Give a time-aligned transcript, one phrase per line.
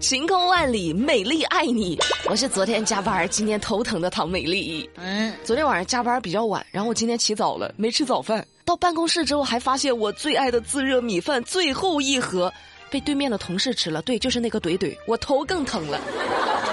[0.00, 1.98] 晴空万里，美丽爱你。
[2.24, 4.88] 我是昨天加班，今天头疼的唐美丽。
[4.96, 8.44] 嗯，昨天晚上加班比较晚，然后我今天起早了，没吃早饭。
[8.64, 12.50] 到办公室之后，还发现我最爱的自热米饭最后一盒
[12.90, 14.00] 被对面的同事吃了。
[14.00, 16.00] 对，就是那个怼怼，我头更疼了。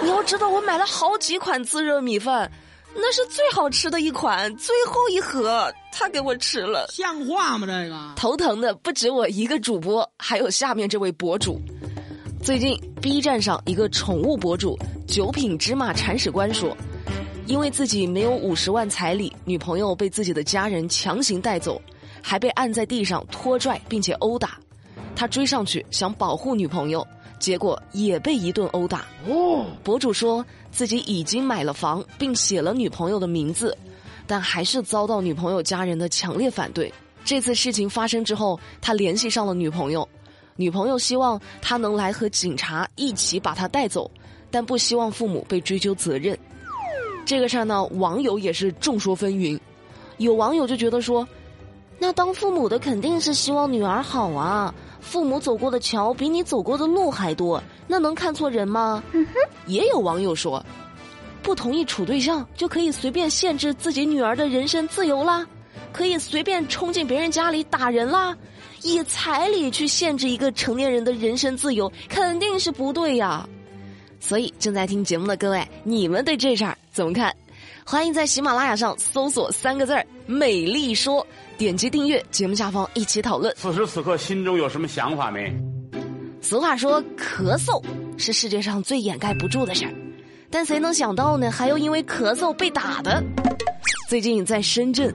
[0.00, 2.48] 你要知道，我买了好几款自热米饭，
[2.94, 7.66] 那是最好吃的一款，最后一盒他给我吃了，像话吗？
[7.66, 11.60] 这个头疼的不止我一个主播，还有下面这位博主。
[12.46, 16.76] 最近，B 站上一个宠物博主九品芝麻铲屎官说，
[17.48, 21.82] 因为自己没有五十万彩礼，女朋友被自己的家人强行带走，
[22.22, 24.60] 还被按在地上拖拽并且殴打。
[25.16, 27.04] 他追上去想保护女朋友，
[27.40, 29.04] 结果也被一顿殴打。
[29.26, 33.76] 哦，博主说自己已经买了房，并写了女朋友的名字，
[34.24, 36.94] 但还是遭到女朋友家人的强烈反对。
[37.24, 40.08] 这次事情发生之后，他联系上了女朋友。
[40.56, 44.10] 女朋友希望他能来和警察一起把他带走，
[44.50, 46.36] 但不希望父母被追究责任。
[47.24, 49.58] 这个事儿呢，网友也是众说纷纭。
[50.18, 51.26] 有网友就觉得说，
[51.98, 59.02] 那当父母的肯定是希望女儿好啊，父母走过的桥比你走过的路还多，那能看错人吗？
[59.66, 60.64] 也有网友说，
[61.42, 65.46] 不同意处对象就可以随便限制自己女儿的人身自由啦，
[65.96, 68.36] 可以随便冲进别人家里打人啦。
[68.82, 73.48] 以彩礼去限制一个成年人的人身自由，肯定是不对呀。
[74.20, 77.34] 所以正在听节目的各位，你们对这事儿怎么看？
[77.84, 83.54] 欢迎在喜马拉雅上搜索三个字儿“美丽说”，点击订阅，节目下方一起讨论。
[83.56, 85.50] 此时此刻，心中有什么想法没？
[86.42, 87.82] 俗话说，咳嗽
[88.18, 89.94] 是世界上最掩盖不住的事儿，
[90.50, 91.50] 但谁能想到呢？
[91.50, 93.22] 还有因为咳嗽被打的。
[94.08, 95.12] 最近在深圳，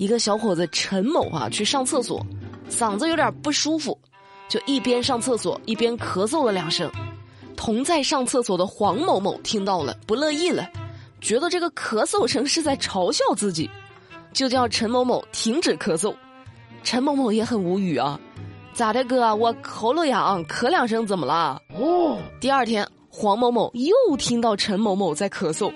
[0.00, 2.24] 一个小伙子陈某啊，去上厕所。
[2.70, 3.98] 嗓子有点不舒服，
[4.48, 6.90] 就一边上厕所一边咳嗽了两声。
[7.54, 10.66] 同在上厕所的黄某某听到了，不乐意了，
[11.20, 13.68] 觉得这个咳嗽声是在嘲笑自己，
[14.32, 16.14] 就叫陈某某停止咳嗽。
[16.82, 18.18] 陈某某也很无语啊，
[18.72, 21.60] 咋的哥，我喉咙痒，咳两声怎么了？
[21.78, 22.16] 哦。
[22.40, 25.70] 第二天，黄某某又听到陈某某在咳嗽，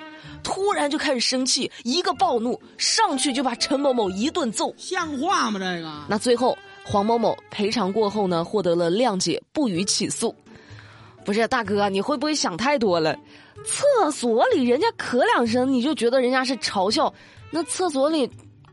[0.44, 4.72] 突然就开始生气，一个暴怒上去就把陈某某一顿揍。
[4.78, 5.58] 像话吗？
[5.58, 5.92] 这个？
[6.08, 6.56] 那最后。
[6.86, 10.34] 黄某某赔偿过后呢，获得了谅解，不予起诉。
[11.24, 13.16] 不是大哥，你会不会想太多了？
[13.64, 17.10] 厕所里人家咳两声，你就觉得人家是嘲笑？
[17.50, 18.30] 那厕所里，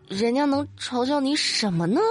[0.09, 2.01] 人家能嘲笑你什么呢？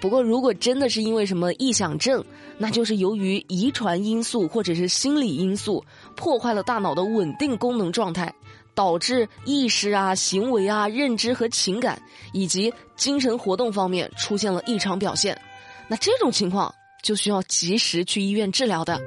[0.00, 2.24] 不过如果真的是因为什么臆想症，
[2.56, 5.84] 那就是由于遗传因素或者是心理因素
[6.14, 8.32] 破坏了大脑的稳定功能状态。
[8.80, 12.00] 导致意识啊、行为啊、认知和情感
[12.32, 15.38] 以及精神活动方面出现了异常表现，
[15.86, 18.98] 那这种情况就需要及时去医院治疗的。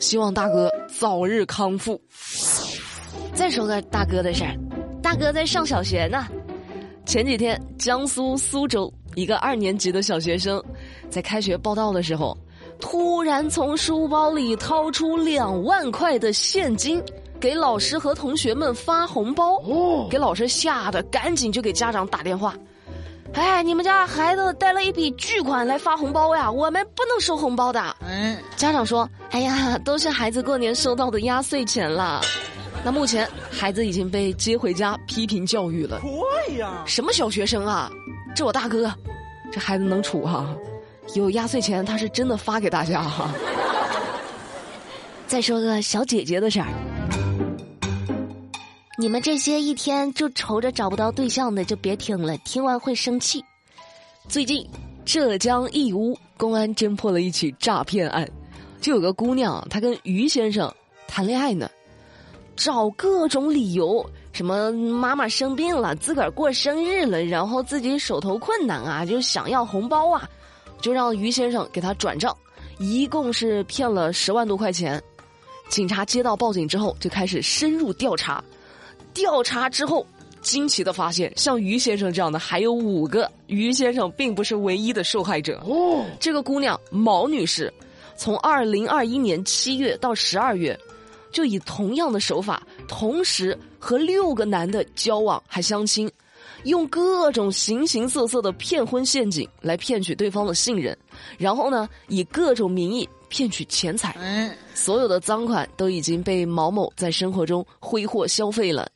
[0.00, 2.00] 希望大哥早日康复。
[3.32, 4.58] 再说个大哥的事儿，
[5.00, 6.26] 大哥在上小学呢。
[7.06, 10.60] 前几天，江苏苏州一个二年级的小学生，
[11.08, 12.36] 在开学报到的时候，
[12.80, 17.00] 突然从书包里掏出两万块的现金。
[17.42, 19.58] 给老师和同学们发红包，
[20.08, 22.54] 给老师吓得赶紧就给家长打电话。
[23.34, 27.96] 哎，你们家孩子带了一笔巨款来发红包呀，我们不能收红包的。
[28.06, 32.20] 嗯，家长说：“哎呀，都是孩子过年收到的压岁钱了。”
[32.84, 36.00] 那目前孩子已经被接回家批评教育了。
[36.46, 37.90] 对呀，什么小学生啊？
[38.36, 38.88] 这我大哥，
[39.50, 40.46] 这孩子能处哈？
[41.16, 43.32] 有压岁钱他是真的发给大家哈。
[45.26, 46.68] 再说个小姐姐的事儿。
[49.02, 53.44] 你们这些一天就愁着找不到对象的，就别听了，听完会生气。
[54.28, 54.64] 最近，
[55.04, 58.30] 浙江义乌公安侦破了一起诈骗案，
[58.80, 60.72] 就有个姑娘，她跟于先生
[61.08, 61.68] 谈恋爱呢，
[62.54, 70.30] 找各种理由，什么妈妈生病了，自个儿过生日了，然后自己手头困难啊，就想要红包啊，
[70.80, 72.32] 就让于先生给她转账，
[72.78, 75.02] 一共是骗了十万多块钱。
[75.68, 78.40] 警察接到报警之后，就开始深入调查。
[79.14, 80.06] 调查之后，
[80.40, 83.30] 惊奇的发现，像于先生这样的还有五个。
[83.46, 85.62] 于先生并不是唯一的受害者。
[85.66, 87.72] 哦，这个姑娘毛女士，
[88.16, 90.78] 从二零二一年七月到十二月，
[91.30, 96.10] 就以同样的手法，同时和六个男的交往还相亲，
[96.64, 100.96] 用各种形形色色的骗婚陷阱来骗取对方的信任，
[101.36, 104.16] 然后呢，以各种名义骗取钱财。
[104.18, 108.88] 嗯，所有的赃款都已经被毛某在生活中挥霍消费了。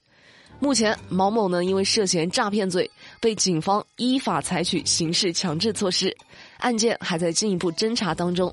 [0.59, 6.17] 目前，毛某呢因为涉嫌诈骗罪，被警方依法采取刑事强制措施，
[6.59, 8.53] 案件还在进一步侦查当中。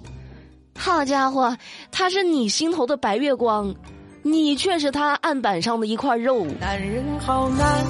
[0.78, 1.56] 好家伙，
[1.92, 3.74] 他是你心头的白月光，
[4.22, 6.46] 你却是他案板上的一块肉。
[6.60, 7.86] 男人好难，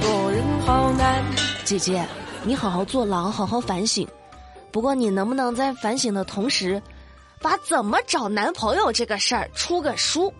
[0.00, 1.24] 做人好难。
[1.64, 2.04] 姐姐，
[2.42, 4.06] 你好好坐牢，好好反省。
[4.72, 6.82] 不过你能不能在反省的同时，
[7.40, 10.32] 把怎么找男朋友这个事儿出个书？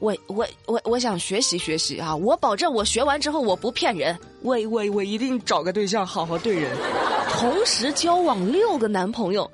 [0.00, 2.14] 我我我我想学习学习啊！
[2.14, 4.18] 我保证我学完之后我不骗人。
[4.42, 6.76] 我我我一定找个对象好好对人，
[7.30, 9.50] 同时交往六个男朋友，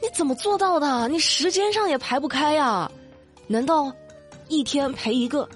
[0.00, 1.08] 你怎么做到的？
[1.08, 2.90] 你时间上也排不开呀？
[3.46, 3.92] 难道
[4.48, 5.46] 一天陪一个，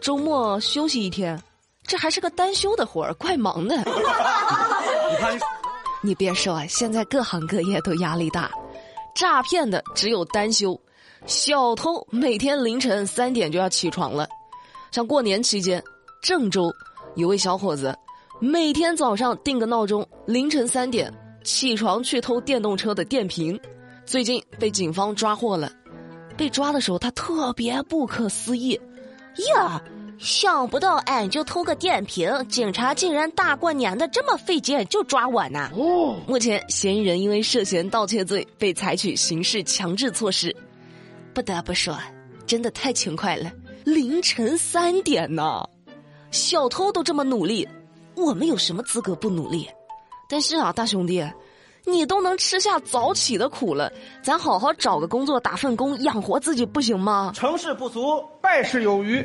[0.00, 1.40] 周末休息一天？
[1.86, 3.76] 这还是个单休的活儿，怪忙的。
[5.10, 5.38] 你看，
[6.02, 8.50] 你别说啊，现在各行各业都压力大，
[9.14, 10.78] 诈骗的只有单休。
[11.28, 14.26] 小偷每天凌晨三点就要起床了，
[14.90, 15.82] 像过年期间，
[16.22, 16.72] 郑州
[17.16, 17.94] 有位小伙子，
[18.40, 21.12] 每天早上定个闹钟，凌晨三点
[21.44, 23.60] 起床去偷电动车的电瓶，
[24.06, 25.70] 最近被警方抓获了。
[26.34, 28.80] 被抓的时候，他特别不可思议，
[29.54, 29.82] 呀，
[30.18, 35.70] 想不到俺就偷个电瓶，警察竟然大过年的这么费劲就抓我呢。
[35.76, 40.56] 哦，目前嫌疑人因为涉嫌盗窃罪被采取刑事强制措施。
[41.38, 41.96] 不得不说，
[42.48, 43.52] 真的太勤快了！
[43.84, 45.64] 凌晨三点呢，
[46.32, 47.68] 小偷都这么努力，
[48.16, 49.68] 我们有什么资格不努力？
[50.28, 51.24] 但是啊，大兄弟，
[51.86, 53.88] 你都能吃下早起的苦了，
[54.20, 57.30] 咱好好找个工作打份工养活自己不行吗？
[57.36, 59.24] 成事不足，败事有余。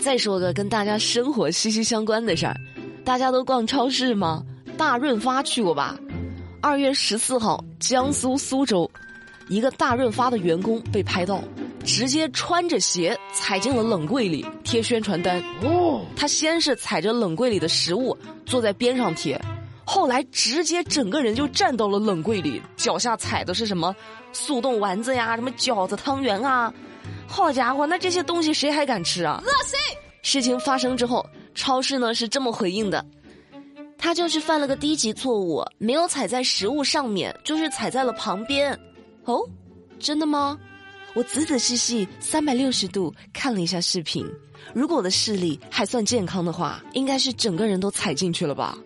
[0.00, 2.56] 再说个跟大家生活息息相关的事儿，
[3.04, 4.42] 大家都逛超市吗？
[4.78, 5.98] 大润发去过吧？
[6.62, 8.90] 二月十四号，江苏苏州。
[9.48, 11.42] 一个大润发的员工被拍到，
[11.84, 15.42] 直接穿着鞋踩进了冷柜里贴宣传单。
[15.62, 18.16] 哦，他先是踩着冷柜里的食物
[18.46, 19.40] 坐在边上贴，
[19.84, 23.94] 后来直接整个人就站到了冷柜里，脚下踩的是什么
[24.32, 26.72] 速冻丸子呀，什么饺子、汤圆啊。
[27.26, 29.42] 好家伙，那这些东西谁还敢吃啊？
[29.44, 29.78] 恶心！
[30.22, 33.04] 事情发生之后，超市呢是这么回应的：
[33.98, 38.78] 他就是犯了个低级错误，没有踩在食物上面，就是踩在了旁边。
[39.24, 39.40] 哦，
[39.98, 40.58] 真的吗？
[41.14, 44.26] 我仔仔细细三百六十度看了一下视频，
[44.72, 48.78] 如果我的视力还算健康的话，应该是整个人都踩进去了吧。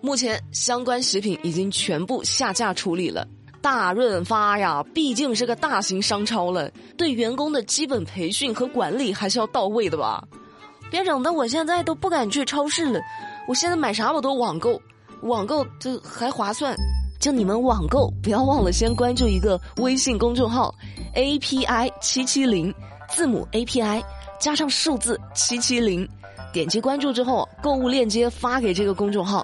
[0.00, 3.26] 目前相关食品已经全部下架处理了。
[3.62, 10.22] 大润发呀，毕竟是个大型商超了，对员工的基本培训和管理还是要到位的吧。
[10.90, 13.00] 别整的我现在都不敢去超市了，
[13.48, 14.78] 我现在买啥我都网购，
[15.22, 16.76] 网购这还划算。
[17.24, 20.74] 就你们网购，不要忘了先关注一个微信公众号
[21.14, 22.70] ，API 七七零，
[23.08, 24.04] 字母 API
[24.38, 26.06] 加上数字七七零，
[26.52, 29.42] 点击关注之后，购物链接发给这个公众号，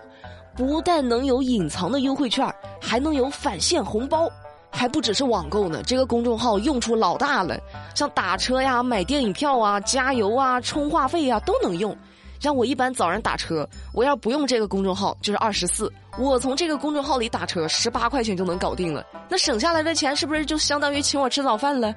[0.55, 2.47] 不但能有隐藏的优惠券，
[2.83, 4.29] 还能有返现红包，
[4.71, 5.83] 还不只是网购呢。
[5.87, 7.59] 这个公众号用处老大了，
[7.95, 11.97] 像打车呀、买电影票啊、加油啊、充话费呀都能用。
[12.41, 15.93] 像我一般早上打车，我要不用这个公众号就是二十四。
[16.19, 19.07] 我从这个公众号里打车，十八块钱就能搞定了。
[19.29, 21.95] 那省下来的钱是不是就相当于请我吃早饭了？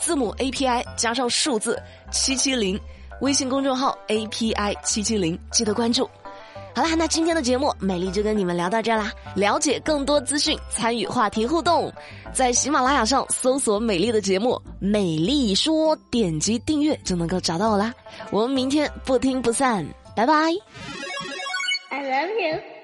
[0.00, 1.80] 字母 API 加上数字
[2.10, 2.80] 七七零，
[3.20, 6.08] 微信公众号 API 七七零，记得关注。
[6.74, 9.12] 好啦，那今天的节目美丽就跟你们聊到这啦。
[9.34, 11.92] 了解更多资讯，参与话题互动，
[12.32, 17.94] 在喜马拉雅上搜索美丽的节目《美丽说》，点击订阅就能够找到我啦。
[18.30, 20.34] 我们明天不听不散，拜拜。
[21.90, 22.81] I love you.